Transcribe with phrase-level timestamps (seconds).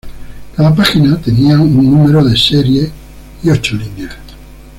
[0.55, 2.91] Cada página tenía un número de serie
[3.43, 4.15] y ocho líneas.